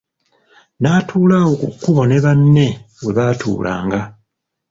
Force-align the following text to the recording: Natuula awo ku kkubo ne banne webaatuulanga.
Natuula 0.81 1.35
awo 1.41 1.53
ku 1.61 1.67
kkubo 1.73 2.03
ne 2.07 2.17
banne 2.25 2.67
webaatuulanga. 3.03 4.01